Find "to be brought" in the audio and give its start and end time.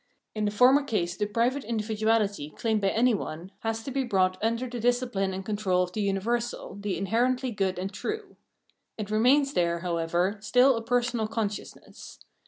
3.83-4.35